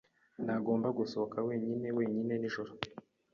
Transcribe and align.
Ntagomba 0.43 0.87
gusohoka 0.99 1.37
wenyine 1.47 1.87
wenyine 1.97 2.33
nijoro. 2.37 2.71